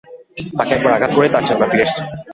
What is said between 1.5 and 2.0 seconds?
ফিরে